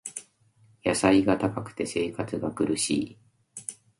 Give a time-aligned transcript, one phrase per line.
[0.83, 3.17] 野菜が高くて生活が苦しい